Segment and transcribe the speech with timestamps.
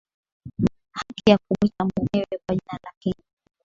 [0.95, 3.23] haki ya kumwita mumewe kwa jina lakini